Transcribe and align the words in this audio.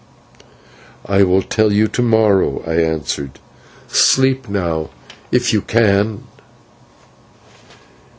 "I 1.05 1.21
will 1.21 1.43
tell 1.43 1.71
you 1.71 1.87
to 1.89 2.01
morrow," 2.01 2.63
I 2.65 2.73
answered; 2.77 3.37
"sleep 3.87 4.49
now 4.49 4.89
if 5.31 5.53
you 5.53 5.61
can." 5.61 6.23